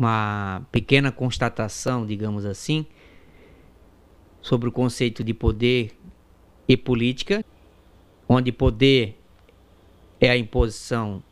[0.00, 2.86] uma pequena constatação, digamos assim,
[4.40, 5.94] sobre o conceito de poder
[6.66, 7.44] e política,
[8.26, 9.20] onde poder
[10.18, 11.22] é a imposição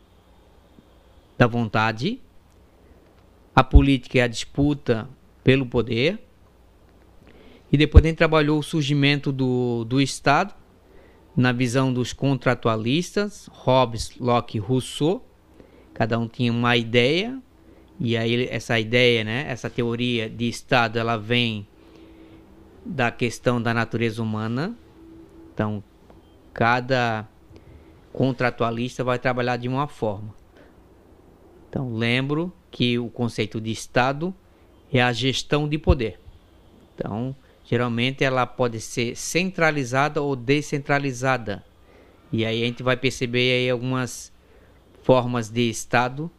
[1.39, 2.21] da vontade,
[3.57, 5.09] a política é a disputa
[5.43, 6.23] pelo poder,
[7.73, 10.53] e depois a gente trabalhou o surgimento do, do Estado,
[11.35, 15.25] na visão dos contratualistas, Hobbes, Locke e Rousseau.
[15.95, 17.41] Cada um tinha uma ideia,
[18.01, 21.67] e aí essa ideia, né, essa teoria de Estado, ela vem
[22.85, 24.77] da questão da natureza humana.
[25.53, 25.83] Então,
[26.55, 27.29] cada
[28.13, 30.35] contratualista vai trabalhar de uma forma.
[31.69, 34.33] Então, lembro que o conceito de Estado
[34.93, 36.21] é a gestão de poder.
[36.95, 41.65] Então, geralmente ela pode ser centralizada ou descentralizada.
[42.33, 44.33] E aí a gente vai perceber aí algumas
[45.03, 46.31] formas de Estado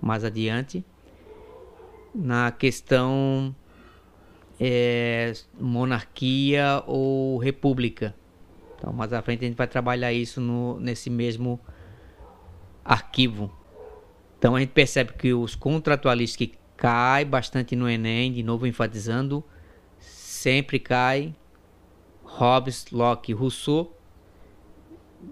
[0.00, 0.84] mais adiante
[2.14, 3.54] na questão
[4.58, 8.14] é, monarquia ou república.
[8.76, 11.60] Então, mais à frente a gente vai trabalhar isso no, nesse mesmo
[12.84, 13.50] arquivo.
[14.38, 19.44] Então, a gente percebe que os contratualistas que caem bastante no Enem, de novo enfatizando,
[19.98, 21.34] sempre cai
[22.24, 23.94] Hobbes, Locke, Rousseau,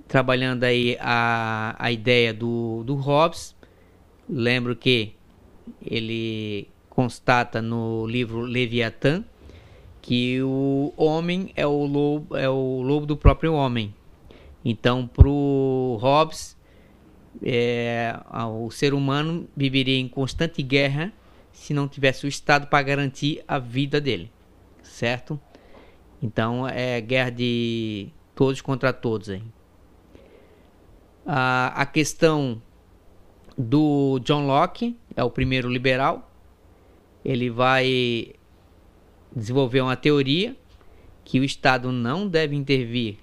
[0.06, 3.56] trabalhando aí a, a ideia do, do Hobbes.
[4.28, 5.17] Lembro que
[5.84, 9.24] ele constata no livro Leviatã
[10.00, 13.94] que o homem é o lobo, é o lobo do próprio homem.
[14.64, 16.56] Então, para o Hobbes,
[17.42, 18.18] é,
[18.50, 21.12] o ser humano viveria em constante guerra
[21.52, 24.30] se não tivesse o Estado para garantir a vida dele
[24.88, 25.40] certo?
[26.20, 29.42] Então é guerra de todos contra todos aí.
[31.24, 32.60] A, a questão
[33.58, 36.30] do John Locke, é o primeiro liberal,
[37.24, 38.32] ele vai
[39.34, 40.56] desenvolver uma teoria
[41.24, 43.18] que o Estado não deve intervir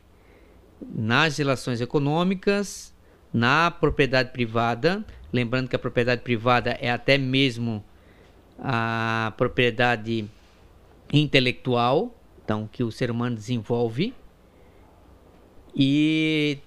[0.94, 2.94] nas relações econômicas,
[3.34, 7.84] na propriedade privada, lembrando que a propriedade privada é até mesmo
[8.59, 10.29] a propriedade
[11.12, 12.13] intelectual,
[12.44, 14.13] então que o ser humano desenvolve.
[15.75, 16.59] E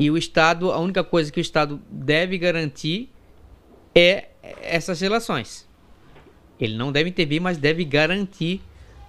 [0.00, 3.10] e o Estado, a única coisa que o Estado deve garantir
[3.94, 4.28] é
[4.62, 5.68] essas relações.
[6.58, 8.62] Ele não deve intervir, mas deve garantir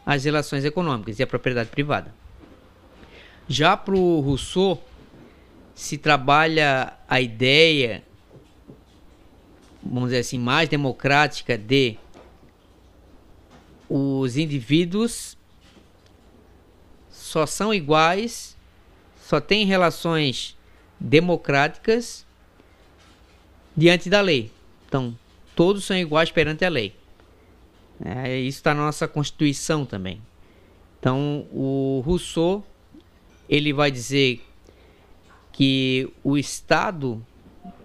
[0.06, 2.14] as relações econômicas e a propriedade privada.
[3.48, 4.84] Já para o Rousseau,
[5.74, 8.04] se trabalha a ideia,
[9.82, 11.98] vamos dizer assim, mais democrática de
[13.90, 15.38] os indivíduos
[17.10, 18.58] só são iguais,
[19.22, 20.60] só têm relações
[21.02, 22.26] democráticas
[23.76, 24.52] diante da lei.
[24.88, 25.18] Então,
[25.56, 26.96] todos são iguais perante a lei.
[28.04, 30.22] É, isso está na nossa Constituição também.
[31.00, 32.66] Então, o Rousseau
[33.50, 34.42] ele vai dizer
[35.52, 37.26] que o Estado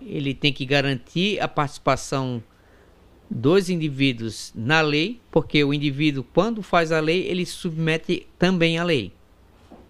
[0.01, 2.43] ele tem que garantir a participação
[3.29, 8.85] dos indivíduos na lei, porque o indivíduo, quando faz a lei, ele submete também à
[8.85, 9.13] lei.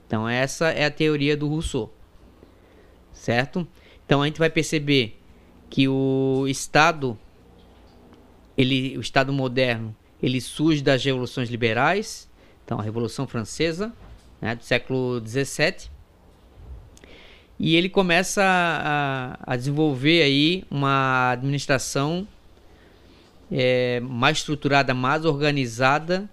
[0.07, 1.93] Então, essa é a teoria do Rousseau.
[3.17, 3.67] Certo?
[4.05, 5.21] Então, a gente vai perceber
[5.69, 7.19] que o Estado,
[8.57, 12.31] ele, o Estado moderno, ele surge das revoluções liberais,
[12.65, 13.93] então a Revolução Francesa,
[14.41, 15.91] né, do século XVII,
[17.59, 22.29] e ele começa a, a desenvolver aí uma administração
[23.51, 26.29] é, mais estruturada, mais organizada,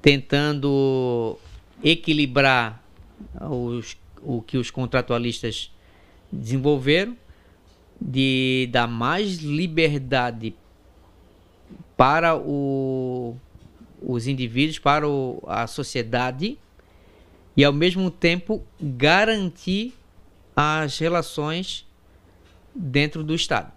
[0.00, 1.36] tentando
[1.82, 2.82] equilibrar
[3.40, 5.72] os, o que os contratualistas
[6.32, 7.16] desenvolveram,
[8.00, 10.54] de dar mais liberdade
[11.96, 13.36] para o,
[14.00, 16.58] os indivíduos, para o, a sociedade
[17.56, 19.92] e ao mesmo tempo garantir
[20.56, 21.86] as relações
[22.74, 23.72] dentro do Estado.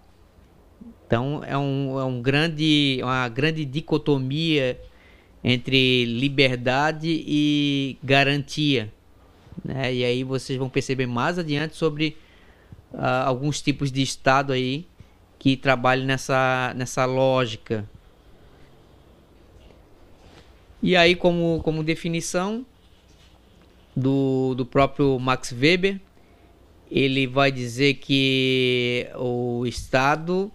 [1.06, 4.80] Então é, um, é um grande, uma grande dicotomia
[5.42, 8.90] entre liberdade e garantia.
[9.62, 9.94] Né?
[9.94, 12.16] E aí vocês vão perceber mais adiante sobre
[12.94, 14.86] uh, alguns tipos de Estado aí
[15.38, 17.88] que trabalham nessa, nessa lógica.
[20.82, 22.64] E aí, como, como definição
[23.94, 26.00] do, do próprio Max Weber,
[26.90, 30.50] ele vai dizer que o Estado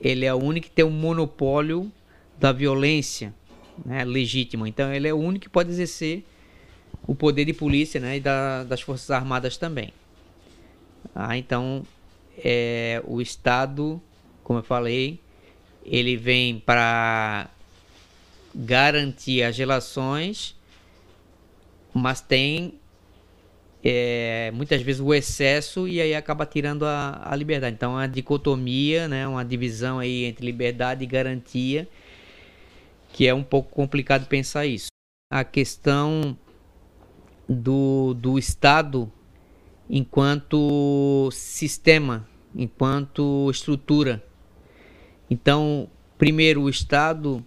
[0.00, 1.90] ele é o único que tem um monopólio
[2.38, 3.34] da violência
[3.84, 4.68] né, legítima.
[4.68, 6.24] Então ele é o único que pode exercer
[7.06, 9.92] o poder de polícia né, e da, das Forças Armadas também.
[11.18, 11.82] Ah, então
[12.36, 13.98] é, o Estado,
[14.44, 15.18] como eu falei,
[15.82, 17.48] ele vem para
[18.54, 20.54] garantir as relações,
[21.94, 22.74] mas tem
[23.82, 27.76] é, muitas vezes o excesso e aí acaba tirando a, a liberdade.
[27.76, 31.88] Então, é uma dicotomia, né, uma divisão aí entre liberdade e garantia,
[33.14, 34.88] que é um pouco complicado pensar isso.
[35.32, 36.36] A questão
[37.48, 39.10] do, do Estado
[39.88, 44.24] enquanto sistema, enquanto estrutura.
[45.30, 47.44] Então, primeiro, o Estado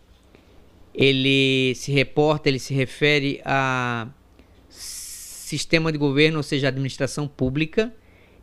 [0.93, 4.07] ele se reporta, ele se refere a
[4.69, 7.93] sistema de governo, ou seja, administração pública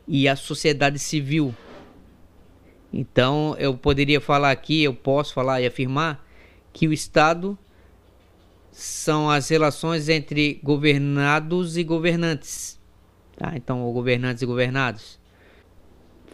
[0.08, 1.54] e a sociedade civil.
[2.92, 6.24] Então, eu poderia falar aqui, eu posso falar e afirmar
[6.72, 7.58] que o Estado
[8.70, 12.80] são as relações entre governados e governantes.
[13.36, 13.52] Tá?
[13.54, 15.18] Então, governantes e governados.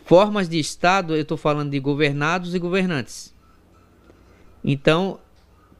[0.04, 3.34] Formas de Estado, eu estou falando de governados e governantes.
[4.64, 5.18] Então,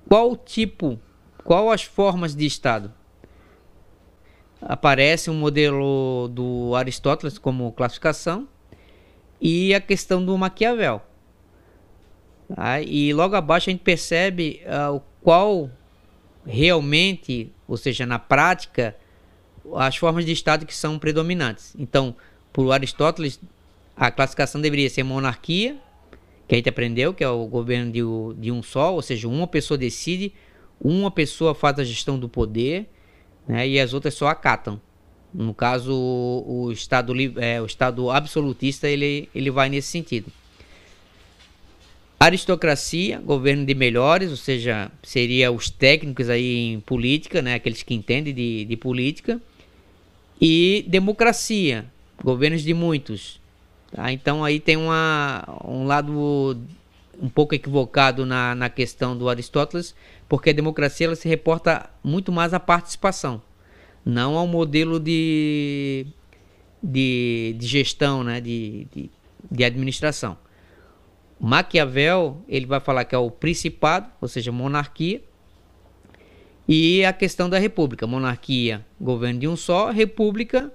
[0.09, 0.99] qual tipo,
[1.45, 2.93] qual as formas de Estado?
[4.63, 8.47] aparece um modelo do Aristóteles como classificação
[9.41, 11.03] e a questão do Maquiavel.
[12.55, 12.81] Tá?
[12.81, 15.71] E logo abaixo a gente percebe uh, qual
[16.47, 18.97] realmente, ou seja, na prática,
[19.77, 21.75] as formas de Estado que são predominantes.
[21.79, 22.15] Então,
[22.53, 23.41] por Aristóteles,
[23.97, 25.77] a classificação deveria ser monarquia,
[26.47, 28.01] que a gente aprendeu, que é o governo de,
[28.41, 30.33] de um só, ou seja, uma pessoa decide,
[30.81, 32.89] uma pessoa faz a gestão do poder,
[33.47, 34.81] né, e as outras só acatam.
[35.33, 40.31] No caso, o, estado, é, o estado absolutista ele, ele vai nesse sentido.
[42.21, 47.95] Aristocracia, governo de melhores, ou seja, seria os técnicos aí em política, né, aqueles que
[47.95, 49.41] entendem de, de política.
[50.45, 51.87] E democracia,
[52.21, 53.41] governos de muitos.
[53.93, 54.11] Tá?
[54.11, 56.59] Então aí tem uma, um lado
[57.23, 59.95] um pouco equivocado na, na questão do Aristóteles,
[60.29, 63.41] porque a democracia ela se reporta muito mais à participação,
[64.05, 66.07] não ao modelo de,
[66.83, 69.11] de, de gestão, né, de, de,
[69.49, 70.37] de administração.
[71.39, 75.23] Maquiavel ele vai falar que é o principado, ou seja, monarquia,
[76.67, 78.07] e a questão da república.
[78.07, 80.73] Monarquia, governo de um só, república,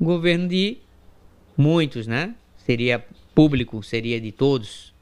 [0.00, 0.78] governo de
[1.56, 2.34] muitos, né?
[2.56, 4.94] Seria público, seria de todos.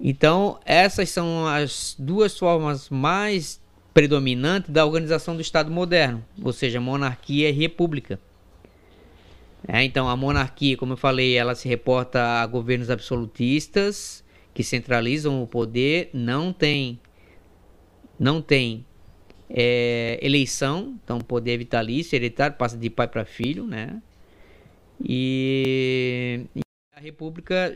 [0.00, 3.60] Então, essas são as duas formas mais
[3.92, 8.18] predominantes da organização do Estado moderno, ou seja, monarquia e república.
[9.68, 15.42] É, então, a monarquia, como eu falei, ela se reporta a governos absolutistas que centralizam
[15.42, 16.98] o poder, não tem,
[18.20, 18.84] não tem
[19.48, 24.02] é, eleição, então poder vitalício, hereditário, passa de pai para filho, né?
[25.02, 26.60] E, e
[26.94, 27.74] a república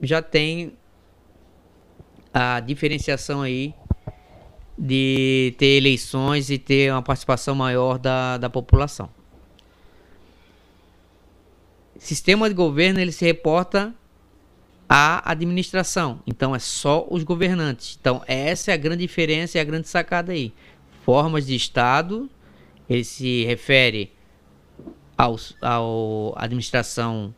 [0.00, 0.74] já tem
[2.32, 3.74] a diferenciação aí
[4.78, 9.10] de ter eleições e ter uma participação maior da, da população.
[11.98, 13.92] Sistema de governo ele se reporta
[14.92, 17.96] à administração, então é só os governantes.
[18.00, 20.52] Então essa é a grande diferença e a grande sacada aí.
[21.04, 22.28] Formas de Estado,
[22.88, 24.12] ele se refere
[25.16, 27.32] ao administração,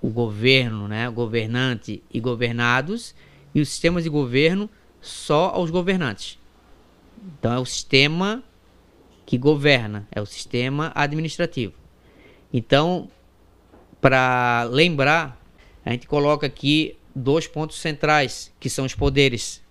[0.00, 3.16] o governo, né, governante e governados,
[3.52, 4.70] e os sistemas de governo
[5.00, 6.38] só aos governantes.
[7.36, 8.44] Então é o sistema
[9.26, 11.72] que governa, é o sistema administrativo.
[12.52, 13.10] Então,
[14.00, 15.37] para lembrar,
[15.88, 19.64] a gente coloca aqui dois pontos centrais, que são os poderes,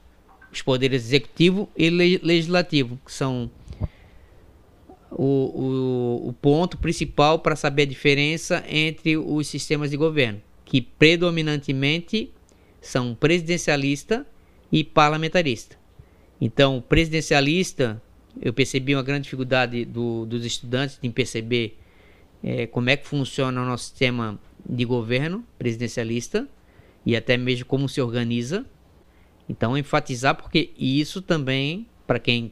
[0.51, 3.51] os poderes executivo e legislativo, que são
[5.11, 10.81] o, o, o ponto principal para saber a diferença entre os sistemas de governo, que
[10.81, 12.31] predominantemente
[12.81, 14.25] são presidencialista
[14.71, 15.77] e parlamentarista.
[16.41, 18.01] Então, presidencialista,
[18.41, 21.77] eu percebi uma grande dificuldade do, dos estudantes em perceber
[22.43, 26.47] é, como é que funciona o nosso sistema de governo presidencialista
[27.05, 28.65] e até mesmo como se organiza.
[29.47, 32.51] Então, enfatizar, porque isso também, para quem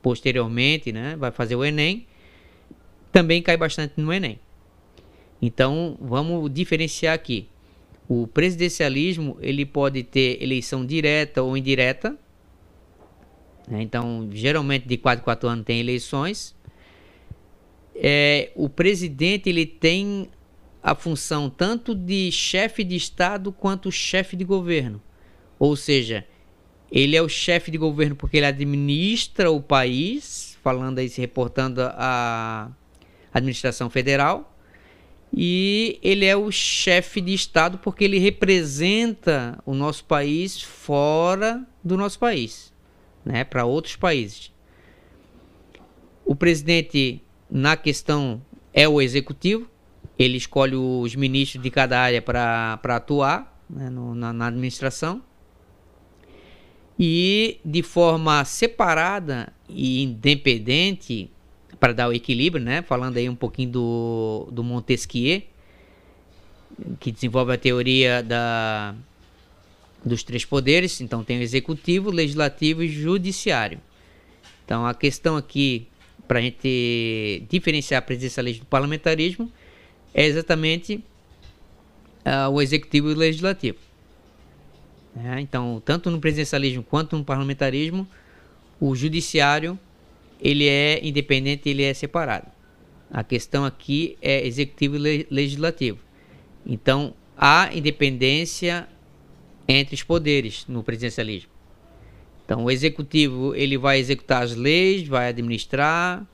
[0.00, 2.06] posteriormente né, vai fazer o Enem,
[3.10, 4.38] também cai bastante no Enem.
[5.42, 7.48] Então, vamos diferenciar aqui.
[8.08, 12.16] O presidencialismo ele pode ter eleição direta ou indireta.
[13.68, 13.82] Né?
[13.82, 16.54] Então, geralmente de 4 em 4 anos tem eleições.
[17.94, 20.28] É, o presidente ele tem
[20.82, 25.02] a função tanto de chefe de Estado quanto chefe de governo.
[25.58, 26.26] Ou seja,
[26.90, 31.82] ele é o chefe de governo porque ele administra o país, falando aí, se reportando
[31.82, 32.70] à
[33.32, 34.50] administração federal
[35.32, 41.96] e ele é o chefe de Estado porque ele representa o nosso país fora do
[41.96, 42.72] nosso país,
[43.24, 44.52] né, para outros países.
[46.24, 49.68] O presidente, na questão, é o executivo,
[50.22, 55.22] ele escolhe os ministros de cada área para atuar né, no, na, na administração.
[56.98, 61.30] E de forma separada e independente,
[61.78, 62.82] para dar o equilíbrio, né?
[62.82, 65.40] Falando aí um pouquinho do, do Montesquieu,
[66.98, 68.94] que desenvolve a teoria da,
[70.04, 71.00] dos três poderes.
[71.00, 73.80] Então tem o executivo, legislativo e judiciário.
[74.66, 75.88] Então a questão aqui,
[76.28, 79.50] para a gente diferenciar a presidencialismo do parlamentarismo,
[80.14, 81.04] é exatamente
[82.24, 83.78] uh, o executivo e o legislativo.
[85.16, 88.06] É, então, tanto no presidencialismo quanto no parlamentarismo,
[88.80, 89.78] o judiciário
[90.40, 92.46] ele é independente, ele é separado.
[93.10, 95.98] A questão aqui é executivo e legislativo.
[96.64, 98.88] Então, há independência
[99.66, 101.50] entre os poderes no presidencialismo.
[102.44, 106.26] Então, o executivo ele vai executar as leis, vai administrar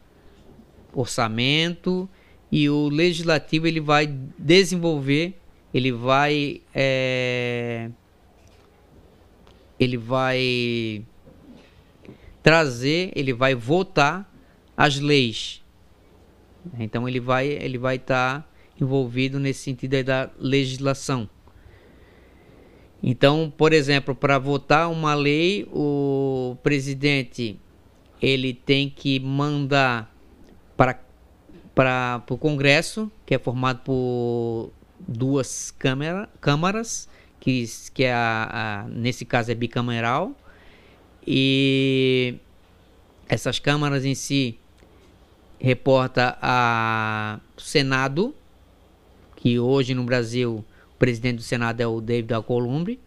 [0.93, 2.09] orçamento
[2.51, 4.07] e o legislativo ele vai
[4.39, 5.39] desenvolver,
[5.75, 7.91] ele vai é,
[9.79, 11.05] ele vai
[12.43, 14.33] trazer, ele vai votar
[14.77, 15.63] as leis.
[16.79, 18.49] Então ele vai ele vai estar tá
[18.81, 21.29] envolvido nesse sentido da legislação.
[23.03, 27.59] Então, por exemplo, para votar uma lei, o presidente
[28.21, 30.15] ele tem que mandar
[30.77, 30.95] para
[31.77, 37.07] para o Congresso, que é formado por duas câmara, câmaras,
[37.39, 40.35] que, que é a, a, nesse caso é bicameral,
[41.27, 42.37] e
[43.29, 44.59] essas câmaras em si
[45.61, 48.35] reporta ao Senado,
[49.37, 50.65] que hoje no Brasil
[50.95, 52.99] o presidente do Senado é o David Alcolumbre,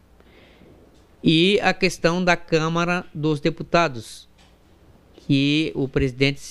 [1.24, 4.30] e a questão da Câmara dos Deputados,
[5.16, 6.44] que o presidente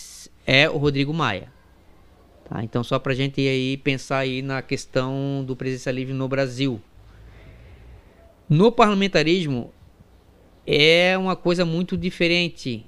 [0.45, 1.57] é o Rodrigo Maia.
[2.49, 2.65] Tá?
[2.65, 6.81] Então só para a gente aí pensar aí na questão do presidencialismo no Brasil.
[8.49, 9.73] No parlamentarismo
[10.67, 12.85] é uma coisa muito diferente.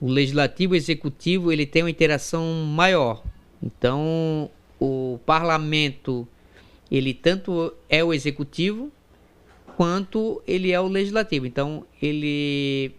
[0.00, 3.22] O legislativo e o executivo ele tem uma interação maior.
[3.62, 4.50] Então,
[4.80, 6.26] o parlamento
[6.90, 8.92] ele tanto é o executivo
[9.76, 11.46] quanto ele é o legislativo.
[11.46, 12.92] Então, ele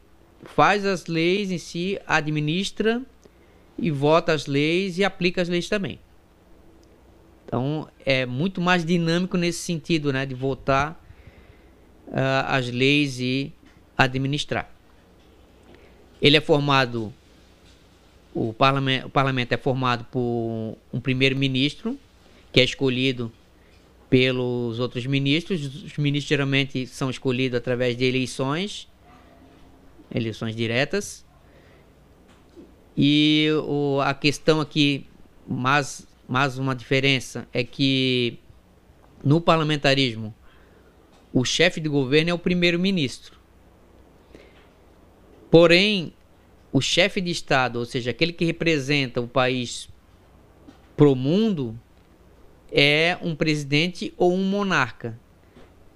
[0.43, 3.01] faz as leis em si, administra
[3.77, 5.99] e vota as leis e aplica as leis também.
[7.45, 10.99] Então, é muito mais dinâmico nesse sentido, né, de votar
[12.07, 13.53] uh, as leis e
[13.97, 14.71] administrar.
[16.21, 17.13] Ele é formado,
[18.33, 21.99] o parlamento, o parlamento é formado por um primeiro-ministro,
[22.51, 23.31] que é escolhido
[24.09, 25.83] pelos outros ministros.
[25.83, 28.87] Os ministros geralmente são escolhidos através de eleições,
[30.13, 31.24] eleições diretas.
[32.97, 35.05] E o, a questão aqui,
[35.47, 38.39] mais, mais uma diferença, é que
[39.23, 40.33] no parlamentarismo,
[41.33, 43.37] o chefe de governo é o primeiro-ministro.
[45.51, 46.13] Porém,
[46.71, 49.89] o chefe de Estado, ou seja, aquele que representa o país
[50.95, 51.77] pro mundo,
[52.71, 55.19] é um presidente ou um monarca.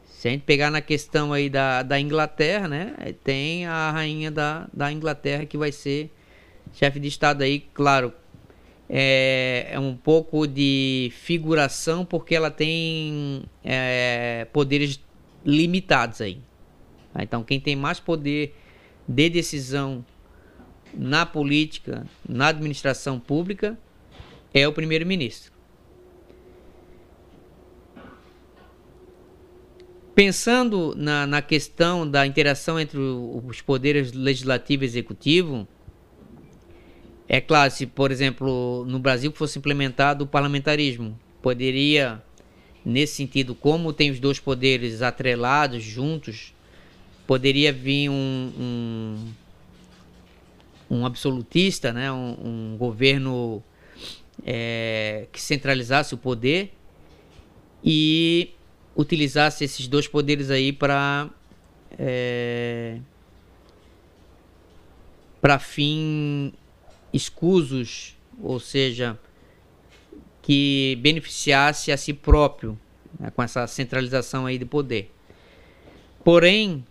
[0.06, 3.16] Se a gente pegar na questão aí da, da Inglaterra, né?
[3.24, 6.12] Tem a rainha da, da Inglaterra que vai ser
[6.74, 8.14] chefe de Estado aí, claro.
[8.92, 15.00] É, é um pouco de figuração porque ela tem é, poderes
[15.46, 16.42] limitados aí.
[17.18, 18.56] Então, quem tem mais poder
[19.08, 20.04] de decisão
[20.94, 23.78] na política, na administração pública,
[24.54, 25.52] é o primeiro-ministro.
[30.16, 35.68] Pensando na, na questão da interação entre os poderes legislativo e executivo,
[37.32, 42.20] é claro, se, por exemplo, no Brasil fosse implementado o parlamentarismo, poderia,
[42.84, 46.56] nesse sentido, como tem os dois poderes atrelados, juntos,
[47.28, 49.28] poderia vir um, um,
[50.90, 52.12] um absolutista, né?
[52.12, 53.64] um, um governo
[54.44, 56.74] é, que centralizasse o poder
[57.84, 58.56] e
[58.96, 61.30] utilizasse esses dois poderes aí para
[61.98, 62.98] é,
[65.40, 66.52] para fim
[67.14, 69.20] escusos, ou seja,
[70.42, 72.80] que beneficiasse a si próprio
[73.20, 75.12] né, com essa centralização aí de poder.
[76.24, 76.84] Porém,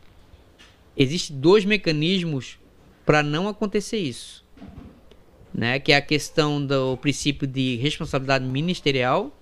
[0.98, 2.58] Existem dois mecanismos
[3.06, 4.44] para não acontecer isso.
[5.54, 5.78] Né?
[5.78, 9.32] Que é a questão do princípio de responsabilidade ministerial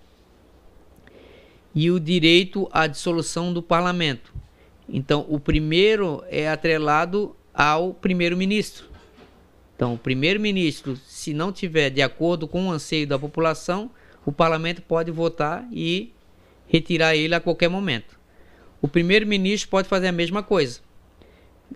[1.75, 4.35] e o direito à dissolução do parlamento.
[4.87, 8.87] Então, o primeiro é atrelado ao primeiro-ministro.
[9.76, 13.90] Então, o primeiro-ministro, se não tiver de acordo com o anseio da população,
[14.25, 16.14] o parlamento pode votar e
[16.66, 18.18] retirar ele a qualquer momento.
[18.80, 20.80] O primeiro-ministro pode fazer a mesma coisa.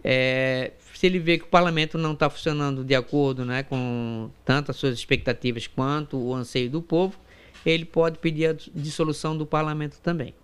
[0.03, 4.71] É, se ele vê que o parlamento não está funcionando de acordo né, com tanto
[4.71, 7.19] as suas expectativas quanto o anseio do povo,
[7.67, 10.35] ele pode pedir a dissolução do parlamento também.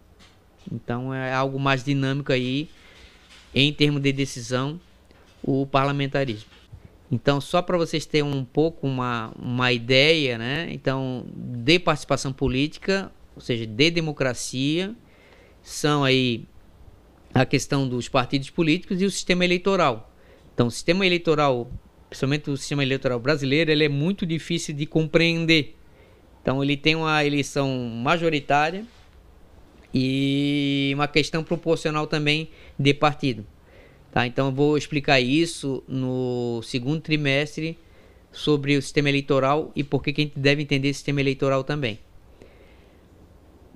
[0.70, 2.68] Então é algo mais dinâmico aí
[3.54, 4.78] em termos de decisão
[5.42, 6.55] o parlamentarismo.
[7.10, 10.68] Então, só para vocês terem um pouco uma, uma ideia, né?
[10.72, 14.94] Então, de participação política, ou seja, de democracia,
[15.62, 16.44] são aí
[17.32, 20.12] a questão dos partidos políticos e o sistema eleitoral.
[20.52, 21.70] Então, o sistema eleitoral,
[22.08, 25.76] principalmente o sistema eleitoral brasileiro, ele é muito difícil de compreender.
[26.42, 28.84] Então, ele tem uma eleição majoritária
[29.94, 33.46] e uma questão proporcional também de partido.
[34.16, 34.26] Tá?
[34.26, 37.76] Então eu vou explicar isso no segundo trimestre
[38.32, 41.98] sobre o sistema eleitoral e por que, a gente deve entender sistema eleitoral também.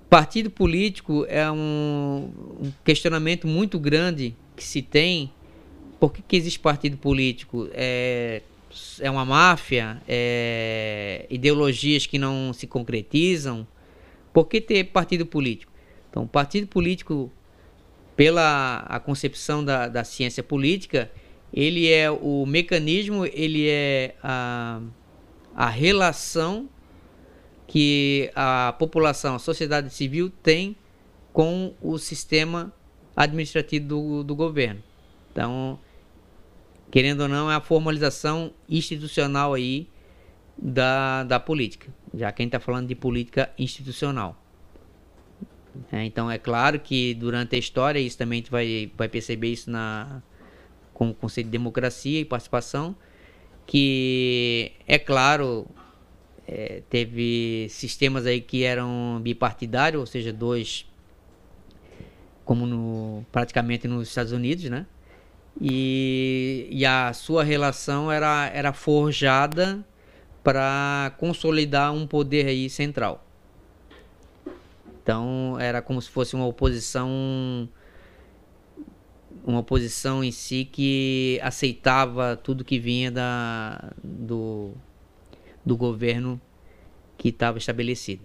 [0.09, 5.30] Partido político é um, um questionamento muito grande que se tem.
[6.00, 7.68] Por que, que existe partido político?
[7.75, 8.40] É,
[8.99, 10.00] é uma máfia?
[10.09, 13.66] É ideologias que não se concretizam?
[14.32, 15.70] Por que ter partido político?
[16.09, 17.30] Então, partido político
[18.17, 21.11] pela a concepção da, da ciência política,
[21.52, 24.81] ele é o mecanismo, ele é a,
[25.55, 26.69] a relação
[27.67, 30.76] que a população, a sociedade civil tem
[31.33, 32.73] com o sistema
[33.14, 34.83] administrativo do, do governo.
[35.31, 35.79] Então,
[36.90, 39.88] querendo ou não, é a formalização institucional aí
[40.59, 44.37] da, da política, já que a gente está falando de política institucional.
[45.93, 49.49] É, então é claro que durante a história, isso também a gente vai, vai perceber
[49.49, 50.23] isso na,
[50.93, 52.95] com o conceito de democracia e participação,
[53.67, 55.67] que é claro,
[56.47, 60.87] é, teve sistemas aí que eram bipartidários, ou seja, dois,
[62.45, 64.87] como no, praticamente nos Estados Unidos, né?
[65.61, 69.85] E, e a sua relação era, era forjada
[70.43, 73.25] para consolidar um poder aí central.
[75.02, 77.69] Então era como se fosse uma oposição
[79.45, 84.75] uma oposição em si que aceitava tudo que vinha da, do,
[85.65, 86.41] do governo
[87.17, 88.23] que estava estabelecido.